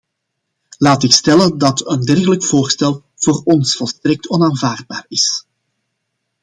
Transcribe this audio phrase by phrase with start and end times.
[0.77, 5.45] Laat ik stellen dat een dergelijk voorstel voor ons volstrekt onaanvaardbaar is.